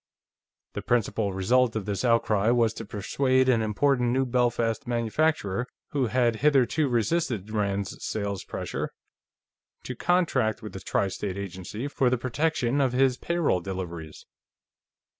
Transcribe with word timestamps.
The 0.73 0.81
principal 0.81 1.31
result 1.31 1.75
of 1.75 1.85
this 1.85 2.03
outcry 2.03 2.49
was 2.49 2.73
to 2.73 2.85
persuade 2.85 3.47
an 3.47 3.61
important 3.61 4.09
New 4.09 4.25
Belfast 4.25 4.87
manufacturer, 4.87 5.67
who 5.89 6.07
had 6.07 6.37
hitherto 6.37 6.87
resisted 6.89 7.51
Rand's 7.51 8.03
sales 8.03 8.43
pressure, 8.43 8.89
to 9.83 9.95
contract 9.95 10.63
with 10.63 10.73
the 10.73 10.79
Tri 10.79 11.07
State 11.09 11.37
Agency 11.37 11.87
for 11.87 12.09
the 12.09 12.17
protection 12.17 12.81
of 12.81 12.93
his 12.93 13.15
payroll 13.15 13.59
deliveries. 13.61 14.25